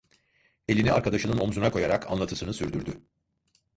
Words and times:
Elini 0.67 0.91
arkadaşının 0.93 1.37
omzuna 1.37 1.71
koyarak 1.71 2.11
anlatısını 2.11 2.53
sürdürdü: 2.53 3.01